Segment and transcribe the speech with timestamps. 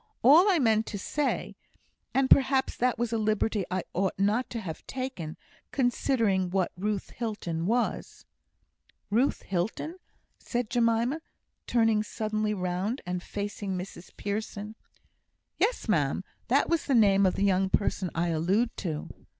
[0.23, 1.55] All I meant to say
[2.11, 5.37] and perhaps that was a liberty I ought not to have taken,
[5.71, 8.25] considering what Ruth Hilton was"
[9.11, 9.97] "Ruth Hilton!"
[10.39, 11.21] said Jemima,
[11.67, 14.73] turning suddenly round, and facing Mrs Pearson.
[15.59, 19.07] "Yes, ma'am, that was the name of the young person I allude to."